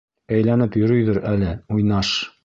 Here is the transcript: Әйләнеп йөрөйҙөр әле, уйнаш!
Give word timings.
Әйләнеп 0.37 0.77
йөрөйҙөр 0.79 1.19
әле, 1.33 1.51
уйнаш! 1.77 2.15